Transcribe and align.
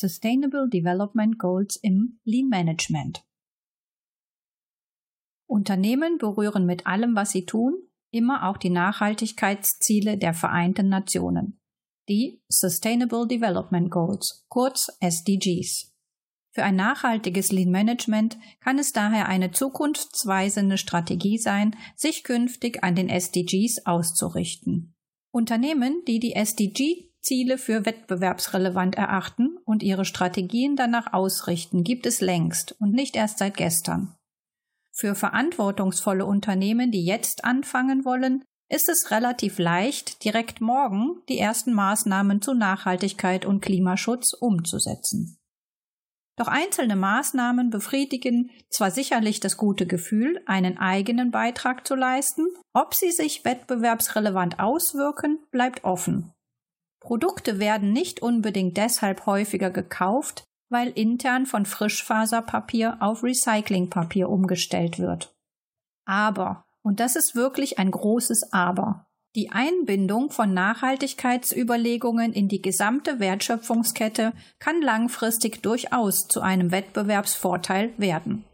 Sustainable 0.00 0.68
Development 0.68 1.36
Goals 1.40 1.74
im 1.82 2.20
Lean 2.22 2.48
Management. 2.48 3.24
Unternehmen 5.48 6.18
berühren 6.18 6.66
mit 6.66 6.86
allem, 6.86 7.16
was 7.16 7.32
sie 7.32 7.46
tun, 7.46 7.74
immer 8.12 8.48
auch 8.48 8.58
die 8.58 8.70
Nachhaltigkeitsziele 8.70 10.16
der 10.16 10.34
Vereinten 10.34 10.88
Nationen, 10.88 11.60
die 12.08 12.40
Sustainable 12.48 13.26
Development 13.26 13.90
Goals, 13.90 14.46
kurz 14.48 14.88
SDGs. 15.00 15.92
Für 16.52 16.62
ein 16.62 16.76
nachhaltiges 16.76 17.50
Lean 17.50 17.70
Management 17.70 18.38
kann 18.60 18.78
es 18.78 18.92
daher 18.92 19.26
eine 19.26 19.50
zukunftsweisende 19.50 20.78
Strategie 20.78 21.38
sein, 21.38 21.74
sich 21.96 22.22
künftig 22.22 22.84
an 22.84 22.94
den 22.94 23.08
SDGs 23.08 23.84
auszurichten. 23.84 24.94
Unternehmen, 25.32 26.04
die 26.06 26.20
die 26.20 26.34
SDG-Ziele 27.18 27.58
für 27.58 27.84
wettbewerbsrelevant 27.84 28.96
erachten 28.96 29.58
und 29.64 29.82
ihre 29.82 30.04
Strategien 30.04 30.76
danach 30.76 31.12
ausrichten, 31.12 31.84
gibt 31.84 32.06
es 32.06 32.20
längst 32.20 32.74
und 32.80 32.92
nicht 32.92 33.16
erst 33.16 33.38
seit 33.38 33.56
gestern. 33.56 34.14
Für 34.92 35.14
verantwortungsvolle 35.14 36.26
Unternehmen, 36.26 36.90
die 36.90 37.04
jetzt 37.04 37.44
anfangen 37.44 38.04
wollen, 38.04 38.44
ist 38.70 38.88
es 38.88 39.10
relativ 39.10 39.58
leicht, 39.58 40.24
direkt 40.24 40.60
morgen 40.60 41.22
die 41.28 41.38
ersten 41.38 41.72
Maßnahmen 41.72 42.42
zu 42.42 42.54
Nachhaltigkeit 42.54 43.46
und 43.46 43.60
Klimaschutz 43.60 44.34
umzusetzen. 44.34 45.38
Doch 46.36 46.48
einzelne 46.48 46.94
Maßnahmen 46.94 47.70
befriedigen 47.70 48.50
zwar 48.70 48.90
sicherlich 48.90 49.40
das 49.40 49.56
gute 49.56 49.86
Gefühl, 49.86 50.40
einen 50.46 50.78
eigenen 50.78 51.30
Beitrag 51.30 51.86
zu 51.86 51.96
leisten, 51.96 52.46
ob 52.74 52.94
sie 52.94 53.10
sich 53.10 53.44
wettbewerbsrelevant 53.44 54.60
auswirken, 54.60 55.40
bleibt 55.50 55.82
offen. 55.82 56.32
Produkte 57.08 57.58
werden 57.58 57.94
nicht 57.94 58.20
unbedingt 58.20 58.76
deshalb 58.76 59.24
häufiger 59.24 59.70
gekauft, 59.70 60.44
weil 60.68 60.88
intern 60.90 61.46
von 61.46 61.64
Frischfaserpapier 61.64 62.98
auf 63.00 63.24
Recyclingpapier 63.24 64.28
umgestellt 64.28 64.98
wird. 64.98 65.34
Aber, 66.04 66.66
und 66.82 67.00
das 67.00 67.16
ist 67.16 67.34
wirklich 67.34 67.78
ein 67.78 67.90
großes 67.90 68.52
Aber, 68.52 69.06
die 69.34 69.50
Einbindung 69.50 70.28
von 70.28 70.52
Nachhaltigkeitsüberlegungen 70.52 72.34
in 72.34 72.46
die 72.46 72.60
gesamte 72.60 73.18
Wertschöpfungskette 73.20 74.34
kann 74.58 74.82
langfristig 74.82 75.62
durchaus 75.62 76.28
zu 76.28 76.42
einem 76.42 76.72
Wettbewerbsvorteil 76.72 77.94
werden. 77.96 78.44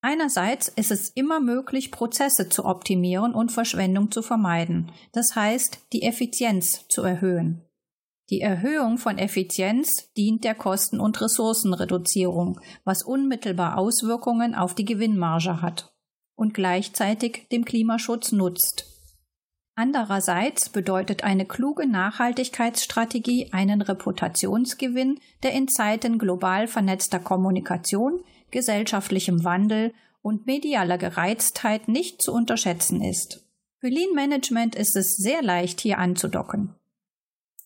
Einerseits 0.00 0.66
ist 0.66 0.90
es 0.90 1.10
immer 1.10 1.38
möglich, 1.38 1.92
Prozesse 1.92 2.48
zu 2.48 2.64
optimieren 2.64 3.34
und 3.34 3.52
Verschwendung 3.52 4.10
zu 4.10 4.22
vermeiden, 4.22 4.90
das 5.12 5.36
heißt, 5.36 5.78
die 5.92 6.02
Effizienz 6.02 6.88
zu 6.88 7.02
erhöhen. 7.02 7.62
Die 8.30 8.42
Erhöhung 8.42 8.98
von 8.98 9.16
Effizienz 9.16 10.12
dient 10.16 10.44
der 10.44 10.54
Kosten- 10.54 11.00
und 11.00 11.20
Ressourcenreduzierung, 11.20 12.60
was 12.84 13.02
unmittelbar 13.02 13.78
Auswirkungen 13.78 14.54
auf 14.54 14.74
die 14.74 14.84
Gewinnmarge 14.84 15.62
hat 15.62 15.94
und 16.34 16.52
gleichzeitig 16.52 17.48
dem 17.50 17.64
Klimaschutz 17.64 18.32
nutzt. 18.32 18.84
Andererseits 19.74 20.68
bedeutet 20.68 21.24
eine 21.24 21.46
kluge 21.46 21.86
Nachhaltigkeitsstrategie 21.86 23.52
einen 23.52 23.80
Reputationsgewinn, 23.80 25.20
der 25.42 25.52
in 25.52 25.68
Zeiten 25.68 26.18
global 26.18 26.66
vernetzter 26.66 27.20
Kommunikation, 27.20 28.20
gesellschaftlichem 28.50 29.44
Wandel 29.44 29.94
und 30.20 30.46
medialer 30.46 30.98
Gereiztheit 30.98 31.88
nicht 31.88 32.20
zu 32.20 32.32
unterschätzen 32.32 33.02
ist. 33.02 33.46
Für 33.78 33.88
Lean 33.88 34.14
Management 34.14 34.74
ist 34.74 34.96
es 34.96 35.16
sehr 35.16 35.42
leicht, 35.42 35.80
hier 35.80 35.98
anzudocken. 35.98 36.74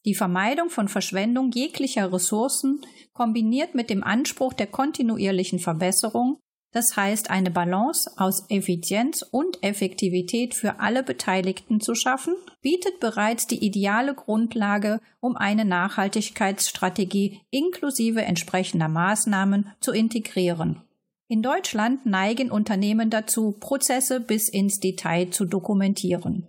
Die 0.05 0.15
Vermeidung 0.15 0.71
von 0.71 0.89
Verschwendung 0.89 1.51
jeglicher 1.53 2.13
Ressourcen 2.13 2.81
kombiniert 3.13 3.75
mit 3.75 3.91
dem 3.91 4.03
Anspruch 4.03 4.53
der 4.53 4.67
kontinuierlichen 4.67 5.59
Verbesserung 5.59 6.39
das 6.73 6.97
heißt 6.97 7.31
eine 7.31 7.51
Balance 7.51 8.11
aus 8.17 8.47
Effizienz 8.49 9.23
und 9.23 9.63
Effektivität 9.63 10.55
für 10.55 10.81
alle 10.81 11.03
Beteiligten 11.03 11.81
zu 11.81 11.95
schaffen, 11.95 12.35
bietet 12.63 12.99
bereits 12.99 13.47
die 13.47 13.65
ideale 13.65 14.15
Grundlage, 14.15 14.99
um 15.21 15.37
eine 15.37 15.67
Nachhaltigkeitsstrategie 15.67 17.43
inklusive 17.51 18.23
entsprechender 18.23 18.89
Maßnahmen 18.89 19.71
zu 19.81 19.93
integrieren. 19.93 20.81
In 21.29 21.43
Deutschland 21.43 22.07
neigen 22.07 22.51
Unternehmen 22.51 23.11
dazu, 23.11 23.53
Prozesse 23.53 24.21
bis 24.21 24.49
ins 24.49 24.81
Detail 24.81 25.31
zu 25.31 25.45
dokumentieren. 25.45 26.49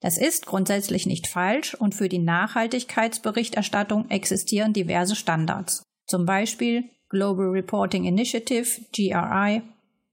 Das 0.00 0.18
ist 0.18 0.46
grundsätzlich 0.46 1.06
nicht 1.06 1.26
falsch 1.26 1.74
und 1.74 1.94
für 1.94 2.08
die 2.08 2.18
Nachhaltigkeitsberichterstattung 2.18 4.10
existieren 4.10 4.72
diverse 4.72 5.16
Standards. 5.16 5.82
Zum 6.06 6.26
Beispiel 6.26 6.84
Global 7.08 7.46
Reporting 7.46 8.04
Initiative 8.04 8.82
GRI, 8.92 9.62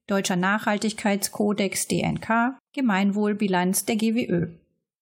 Deutscher 0.06 0.36
Nachhaltigkeitskodex 0.36 1.88
DNK, 1.88 2.58
Gemeinwohlbilanz 2.74 3.84
der 3.84 3.96
GWÖ. 3.96 4.48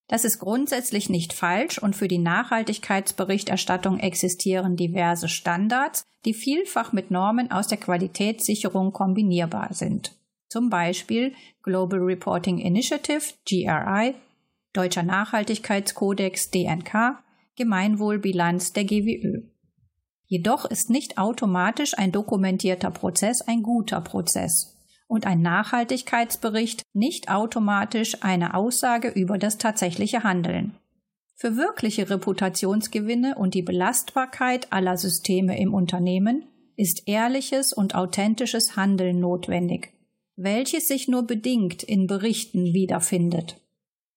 Das 0.09 0.25
ist 0.25 0.39
grundsätzlich 0.39 1.09
nicht 1.09 1.33
falsch 1.33 1.79
und 1.79 1.97
für 1.97 2.07
die 2.07 2.19
Nachhaltigkeitsberichterstattung 2.19 3.99
existieren 3.99 4.77
diverse 4.77 5.29
Standards, 5.29 6.05
die 6.25 6.35
vielfach 6.35 6.93
mit 6.93 7.11
Normen 7.11 7.51
aus 7.51 7.67
der 7.67 7.79
Qualitätssicherung 7.79 8.93
kombinierbar 8.93 9.73
sind. 9.73 10.15
Zum 10.49 10.69
Beispiel 10.69 11.33
Global 11.63 12.01
Reporting 12.01 12.59
Initiative 12.59 13.23
GRI, 13.49 14.15
Deutscher 14.73 15.03
Nachhaltigkeitskodex 15.03 16.51
DNK, 16.51 17.19
Gemeinwohlbilanz 17.57 18.73
der 18.73 18.85
GWÖ. 18.85 19.43
Jedoch 20.27 20.65
ist 20.65 20.89
nicht 20.89 21.19
automatisch 21.19 21.99
ein 21.99 22.11
dokumentierter 22.11 22.91
Prozess 22.91 23.43
ein 23.43 23.63
guter 23.63 24.01
Prozess 24.01 24.79
und 25.09 25.27
ein 25.27 25.43
Nachhaltigkeitsbericht 25.43 26.85
nicht 26.95 27.31
automatisch 27.31 28.23
eine 28.23 28.55
Aussage 28.55 29.09
über 29.09 29.37
das 29.37 29.59
tatsächliche 29.59 30.23
Handeln. 30.23 30.75
Für 31.35 31.59
wirkliche 31.59 32.09
Reputationsgewinne 32.09 33.35
und 33.35 33.53
die 33.53 33.61
Belastbarkeit 33.61 34.73
aller 34.73 34.97
Systeme 34.97 35.61
im 35.61 35.75
Unternehmen 35.75 36.47
ist 36.77 37.07
ehrliches 37.07 37.75
und 37.75 37.95
authentisches 37.95 38.75
Handeln 38.75 39.21
notwendig, 39.21 39.93
welches 40.37 40.89
sich 40.89 41.09
nur 41.09 41.27
bedingt 41.27 41.83
in 41.83 42.07
Berichten 42.07 42.73
wiederfindet. 42.73 43.62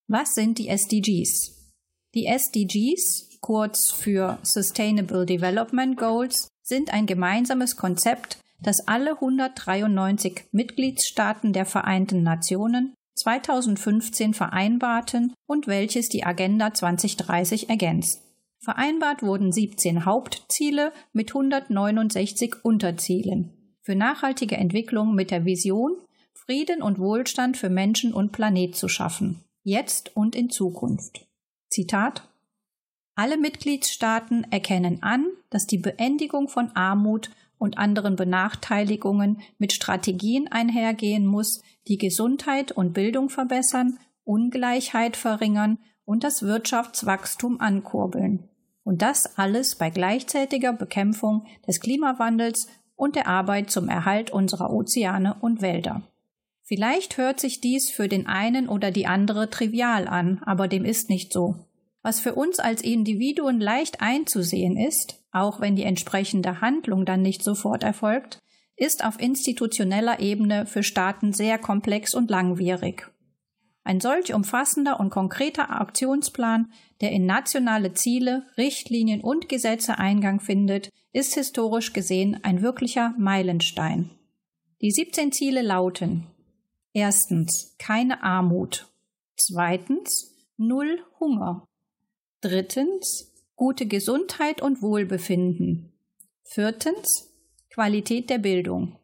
Was 0.07 0.35
sind 0.35 0.59
die 0.59 0.67
SDGs? 0.67 1.73
Die 2.13 2.27
SDGs 2.27 3.39
kurz 3.45 3.91
für 3.91 4.39
Sustainable 4.41 5.23
Development 5.23 5.95
Goals, 5.97 6.47
sind 6.63 6.91
ein 6.91 7.05
gemeinsames 7.05 7.75
Konzept, 7.75 8.39
das 8.59 8.87
alle 8.87 9.11
193 9.11 10.45
Mitgliedstaaten 10.51 11.53
der 11.53 11.67
Vereinten 11.67 12.23
Nationen 12.23 12.95
2015 13.13 14.33
vereinbarten 14.33 15.33
und 15.45 15.67
welches 15.67 16.09
die 16.09 16.23
Agenda 16.23 16.73
2030 16.73 17.69
ergänzt. 17.69 18.23
Vereinbart 18.57 19.21
wurden 19.21 19.51
17 19.51 20.05
Hauptziele 20.05 20.91
mit 21.13 21.29
169 21.29 22.63
Unterzielen 22.63 23.77
für 23.81 23.95
nachhaltige 23.95 24.57
Entwicklung 24.57 25.13
mit 25.13 25.29
der 25.29 25.45
Vision, 25.45 25.97
Frieden 26.33 26.81
und 26.81 26.97
Wohlstand 26.97 27.57
für 27.57 27.69
Menschen 27.69 28.11
und 28.11 28.31
Planet 28.31 28.75
zu 28.75 28.87
schaffen, 28.87 29.44
jetzt 29.65 30.15
und 30.15 30.35
in 30.35 30.49
Zukunft. 30.49 31.27
Zitat 31.69 32.29
alle 33.15 33.37
Mitgliedstaaten 33.37 34.45
erkennen 34.51 35.01
an, 35.01 35.25
dass 35.49 35.65
die 35.65 35.77
Beendigung 35.77 36.49
von 36.49 36.71
Armut 36.75 37.31
und 37.57 37.77
anderen 37.77 38.17
Benachteiligungen 38.17 39.41
mit 39.57 39.71
Strategien 39.71 40.49
einhergehen 40.51 41.25
muss, 41.25 41.61
die 41.87 41.97
Gesundheit 41.97 42.73
und 42.73 42.93
Bildung 42.93 43.29
verbessern, 43.29 43.97
Ungleichheit 44.25 45.15
verringern 45.15 45.79
und 46.03 46.25
das 46.25 46.43
Wirtschaftswachstum 46.43 47.61
ankurbeln. 47.61 48.49
Und 48.83 49.01
das 49.01 49.37
alles 49.37 49.75
bei 49.75 49.89
gleichzeitiger 49.89 50.73
Bekämpfung 50.73 51.45
des 51.65 51.79
Klimawandels 51.79 52.67
und 52.95 53.15
der 53.15 53.27
Arbeit 53.27 53.71
zum 53.71 53.87
Erhalt 53.87 54.29
unserer 54.31 54.71
Ozeane 54.71 55.37
und 55.39 55.61
Wälder. 55.61 56.03
Vielleicht 56.67 57.17
hört 57.17 57.39
sich 57.39 57.61
dies 57.61 57.91
für 57.91 58.07
den 58.07 58.25
einen 58.25 58.67
oder 58.67 58.89
die 58.89 59.05
andere 59.05 59.51
trivial 59.51 60.07
an, 60.07 60.41
aber 60.45 60.67
dem 60.67 60.83
ist 60.83 61.09
nicht 61.09 61.31
so. 61.31 61.67
Was 62.01 62.19
für 62.19 62.33
uns 62.33 62.57
als 62.59 62.81
Individuen 62.81 63.59
leicht 63.59 64.01
einzusehen 64.01 64.75
ist, 64.75 65.23
auch 65.31 65.61
wenn 65.61 65.75
die 65.75 65.83
entsprechende 65.83 66.61
Handlung 66.61 67.05
dann 67.05 67.21
nicht 67.21 67.43
sofort 67.43 67.83
erfolgt, 67.83 68.39
ist 68.75 69.05
auf 69.05 69.19
institutioneller 69.19 70.19
Ebene 70.19 70.65
für 70.65 70.81
Staaten 70.81 71.33
sehr 71.33 71.59
komplex 71.59 72.15
und 72.15 72.31
langwierig. 72.31 73.11
Ein 73.83 74.01
solch 74.01 74.33
umfassender 74.33 74.99
und 74.99 75.11
konkreter 75.11 75.69
Aktionsplan, 75.69 76.71
der 76.99 77.11
in 77.11 77.27
nationale 77.27 77.93
Ziele, 77.93 78.47
Richtlinien 78.57 79.21
und 79.21 79.49
Gesetze 79.49 79.99
Eingang 79.99 80.39
findet, 80.39 80.89
ist 81.13 81.35
historisch 81.35 81.93
gesehen 81.93 82.39
ein 82.43 82.63
wirklicher 82.63 83.13
Meilenstein. 83.19 84.09
Die 84.81 84.91
17 84.91 85.31
Ziele 85.31 85.61
lauten 85.61 86.25
Erstens 86.95 87.75
keine 87.77 88.23
Armut. 88.23 88.87
Zweitens 89.35 90.33
null 90.55 91.03
Hunger. 91.19 91.67
Drittens 92.39 93.33
gute 93.57 93.85
Gesundheit 93.85 94.61
und 94.61 94.81
Wohlbefinden. 94.81 95.91
Viertens 96.43 97.33
Qualität 97.69 98.29
der 98.29 98.37
Bildung. 98.37 98.97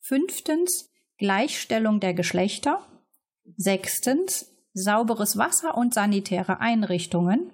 Fünftens 0.00 0.90
Gleichstellung 1.16 2.00
der 2.00 2.12
Geschlechter. 2.12 2.84
Sechstens 3.56 4.50
sauberes 4.74 5.38
Wasser 5.38 5.76
und 5.76 5.94
sanitäre 5.94 6.58
Einrichtungen. 6.58 7.52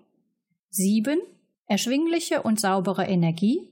Sieben 0.70 1.20
erschwingliche 1.66 2.42
und 2.42 2.58
saubere 2.58 3.04
Energie. 3.04 3.68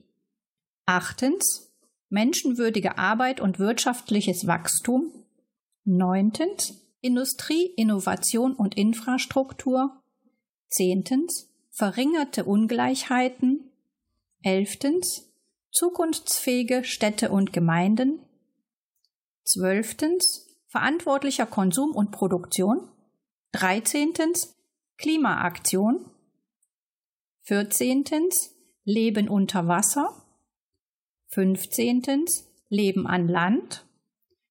Achtens 0.85 1.71
menschenwürdige 2.09 2.99
Arbeit 2.99 3.41
und 3.41 3.57
wirtschaftliches 3.57 4.45
Wachstum. 4.45 5.11
Neuntens 5.89 6.81
Industrie, 6.99 7.67
Innovation 7.77 8.53
und 8.53 8.75
Infrastruktur. 8.75 10.03
Zehntens 10.67 11.49
verringerte 11.69 12.43
Ungleichheiten. 12.43 13.71
Elftens 14.41 15.31
zukunftsfähige 15.71 16.83
Städte 16.83 17.31
und 17.31 17.53
Gemeinden. 17.53 18.19
Zwölftens 19.45 20.49
verantwortlicher 20.67 21.45
Konsum 21.45 21.95
und 21.95 22.11
Produktion. 22.11 22.91
Dreizehntens 23.53 24.57
Klimaaktion. 24.97 26.11
Vierzehntens 27.43 28.53
Leben 28.83 29.29
unter 29.29 29.69
Wasser. 29.69 30.21
Fünfzehntens 31.27 32.45
Leben 32.67 33.07
an 33.07 33.29
Land. 33.29 33.85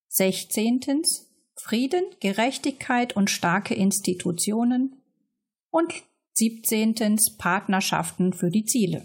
Sechzehntens 0.09 1.26
Frieden, 1.67 2.05
Gerechtigkeit 2.21 3.17
und 3.17 3.29
starke 3.29 3.75
Institutionen. 3.75 5.03
Und 5.71 5.93
siebzehntens 6.33 7.37
Partnerschaften 7.39 8.33
für 8.33 8.51
die 8.51 8.65
Ziele. 8.65 9.03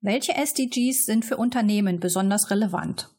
Welche 0.00 0.36
SDGs 0.36 1.04
sind 1.04 1.24
für 1.24 1.36
Unternehmen 1.36 1.98
besonders 1.98 2.52
relevant? 2.52 3.10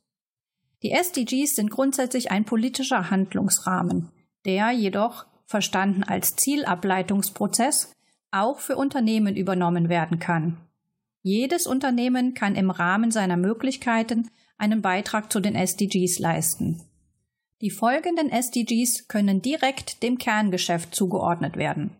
Die 0.83 0.91
SDGs 0.91 1.55
sind 1.55 1.69
grundsätzlich 1.69 2.31
ein 2.31 2.45
politischer 2.45 3.09
Handlungsrahmen, 3.09 4.09
der 4.45 4.71
jedoch, 4.71 5.25
verstanden 5.47 6.03
als 6.03 6.37
Zielableitungsprozess, 6.37 7.91
auch 8.31 8.59
für 8.59 8.77
Unternehmen 8.77 9.35
übernommen 9.35 9.89
werden 9.89 10.19
kann. 10.19 10.55
Jedes 11.23 11.67
Unternehmen 11.67 12.33
kann 12.35 12.55
im 12.55 12.69
Rahmen 12.69 13.11
seiner 13.11 13.35
Möglichkeiten 13.35 14.29
einen 14.57 14.81
Beitrag 14.81 15.29
zu 15.29 15.41
den 15.41 15.55
SDGs 15.55 16.19
leisten. 16.19 16.81
Die 17.65 17.71
folgenden 17.71 18.29
SDGs 18.29 19.07
können 19.07 19.41
direkt 19.41 20.03
dem 20.03 20.19
Kerngeschäft 20.19 20.93
zugeordnet 20.93 21.57
werden. 21.57 21.97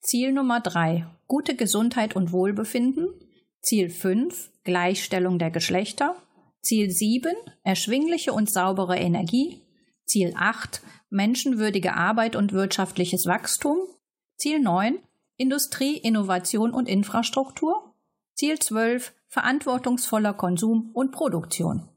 Ziel 0.00 0.32
Nummer 0.32 0.58
drei 0.58 1.06
Gute 1.28 1.54
Gesundheit 1.54 2.16
und 2.16 2.32
Wohlbefinden. 2.32 3.06
Ziel 3.60 3.88
5 3.88 4.50
Gleichstellung 4.64 5.38
der 5.38 5.52
Geschlechter, 5.52 6.16
Ziel 6.60 6.90
7 6.90 7.32
erschwingliche 7.62 8.32
und 8.32 8.50
saubere 8.50 8.96
Energie, 8.96 9.62
Ziel 10.06 10.34
8 10.36 10.82
menschenwürdige 11.08 11.94
Arbeit 11.94 12.34
und 12.34 12.52
wirtschaftliches 12.52 13.26
Wachstum, 13.26 13.78
Ziel 14.36 14.58
9 14.58 14.98
Industrie, 15.36 15.98
Innovation 15.98 16.72
und 16.72 16.88
Infrastruktur, 16.88 17.94
Ziel 18.34 18.58
12 18.58 19.12
verantwortungsvoller 19.28 20.34
Konsum 20.34 20.90
und 20.94 21.12
Produktion. 21.12 21.88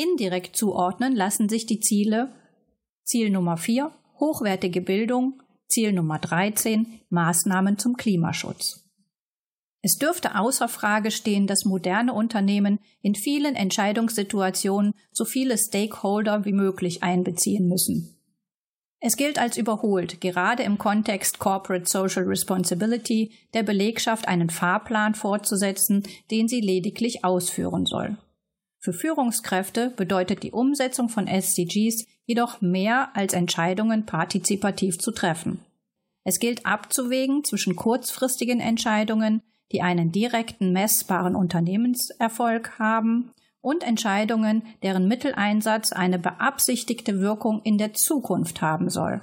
Indirekt 0.00 0.56
zuordnen 0.56 1.14
lassen 1.14 1.50
sich 1.50 1.66
die 1.66 1.80
Ziele 1.80 2.32
Ziel 3.04 3.28
Nummer 3.28 3.58
4 3.58 3.90
hochwertige 4.18 4.80
Bildung, 4.80 5.42
Ziel 5.68 5.92
Nummer 5.92 6.18
13 6.18 7.00
Maßnahmen 7.10 7.76
zum 7.76 7.96
Klimaschutz. 7.98 8.88
Es 9.82 9.98
dürfte 9.98 10.38
außer 10.38 10.68
Frage 10.68 11.10
stehen, 11.10 11.46
dass 11.46 11.66
moderne 11.66 12.14
Unternehmen 12.14 12.78
in 13.02 13.14
vielen 13.14 13.54
Entscheidungssituationen 13.56 14.94
so 15.12 15.26
viele 15.26 15.58
Stakeholder 15.58 16.46
wie 16.46 16.52
möglich 16.52 17.02
einbeziehen 17.02 17.68
müssen. 17.68 18.16
Es 19.00 19.18
gilt 19.18 19.38
als 19.38 19.58
überholt, 19.58 20.22
gerade 20.22 20.62
im 20.62 20.78
Kontext 20.78 21.38
Corporate 21.38 21.86
Social 21.86 22.24
Responsibility 22.24 23.32
der 23.52 23.64
Belegschaft 23.64 24.28
einen 24.28 24.48
Fahrplan 24.48 25.14
fortzusetzen, 25.14 26.04
den 26.30 26.48
sie 26.48 26.60
lediglich 26.60 27.22
ausführen 27.22 27.84
soll. 27.84 28.16
Für 28.82 28.94
Führungskräfte 28.94 29.90
bedeutet 29.90 30.42
die 30.42 30.52
Umsetzung 30.52 31.10
von 31.10 31.26
SDGs 31.26 32.06
jedoch 32.24 32.62
mehr 32.62 33.14
als 33.14 33.34
Entscheidungen 33.34 34.06
partizipativ 34.06 34.98
zu 34.98 35.12
treffen. 35.12 35.60
Es 36.24 36.38
gilt 36.38 36.64
abzuwägen 36.64 37.44
zwischen 37.44 37.76
kurzfristigen 37.76 38.58
Entscheidungen, 38.58 39.42
die 39.70 39.82
einen 39.82 40.12
direkten 40.12 40.72
messbaren 40.72 41.36
Unternehmenserfolg 41.36 42.78
haben 42.78 43.32
und 43.60 43.82
Entscheidungen, 43.82 44.62
deren 44.82 45.06
Mitteleinsatz 45.06 45.92
eine 45.92 46.18
beabsichtigte 46.18 47.20
Wirkung 47.20 47.60
in 47.62 47.76
der 47.76 47.92
Zukunft 47.92 48.62
haben 48.62 48.88
soll. 48.88 49.20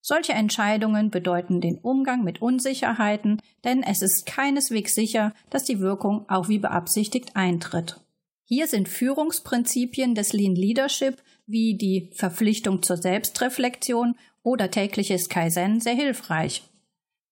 Solche 0.00 0.32
Entscheidungen 0.32 1.10
bedeuten 1.10 1.60
den 1.60 1.78
Umgang 1.78 2.24
mit 2.24 2.40
Unsicherheiten, 2.40 3.42
denn 3.64 3.82
es 3.82 4.00
ist 4.00 4.24
keineswegs 4.24 4.94
sicher, 4.94 5.34
dass 5.50 5.64
die 5.64 5.80
Wirkung 5.80 6.24
auch 6.28 6.48
wie 6.48 6.58
beabsichtigt 6.58 7.34
eintritt. 7.34 8.00
Hier 8.46 8.66
sind 8.66 8.88
Führungsprinzipien 8.88 10.14
des 10.14 10.32
Lean 10.32 10.54
Leadership 10.54 11.22
wie 11.46 11.76
die 11.76 12.10
Verpflichtung 12.14 12.82
zur 12.82 12.96
Selbstreflexion 12.96 14.16
oder 14.42 14.70
tägliches 14.70 15.28
Kaizen 15.28 15.80
sehr 15.80 15.94
hilfreich 15.94 16.62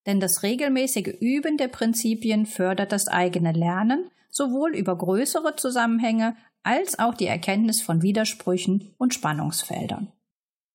denn 0.07 0.21
das 0.21 0.43
regelmäßige 0.43 1.15
Üben 1.21 1.57
der 1.57 1.69
Prinzipien 1.69 2.45
fördert 2.47 2.93
das 2.93 3.09
eigene 3.09 3.53
Lernen 3.53 4.11
sowohl 4.31 4.75
über 4.75 4.97
größere 4.97 5.57
Zusammenhänge 5.57 6.37
als 6.63 6.99
auch 6.99 7.15
die 7.15 7.27
Erkenntnis 7.27 7.83
von 7.83 8.01
Widersprüchen 8.03 8.95
und 8.99 9.15
Spannungsfeldern. 9.15 10.13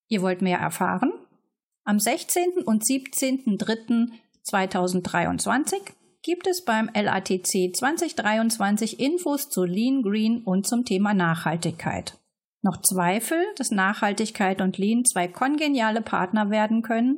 Ihr 0.07 0.21
wollt 0.21 0.41
mehr 0.41 0.59
erfahren? 0.59 1.11
Am 1.83 1.99
16. 1.99 2.63
und 2.65 2.83
17.03.2023 2.83 5.75
gibt 6.29 6.45
es 6.45 6.63
beim 6.63 6.91
LATC 6.93 7.75
2023 7.75 8.99
Infos 8.99 9.49
zu 9.49 9.63
Lean 9.63 10.03
Green 10.03 10.43
und 10.43 10.67
zum 10.67 10.85
Thema 10.85 11.15
Nachhaltigkeit. 11.15 12.19
Noch 12.61 12.83
Zweifel, 12.83 13.43
dass 13.55 13.71
Nachhaltigkeit 13.71 14.61
und 14.61 14.77
Lean 14.77 15.05
zwei 15.05 15.27
kongeniale 15.27 16.03
Partner 16.03 16.51
werden 16.51 16.83
können? 16.83 17.17